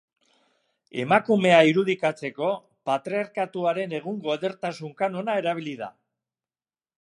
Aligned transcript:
Emakumea 1.01 1.59
irudikatzeko 1.71 2.49
patriarkatuaren 2.91 3.93
egungo 3.99 4.35
edertasun-kanona 4.39 5.37
erabili 5.43 5.77
da. 5.85 5.93